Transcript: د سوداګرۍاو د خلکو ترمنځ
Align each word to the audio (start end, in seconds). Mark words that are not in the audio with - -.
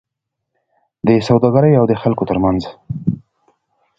د 1.07 1.09
سوداګرۍاو 1.27 1.89
د 1.89 1.93
خلکو 2.01 2.23
ترمنځ 2.29 2.61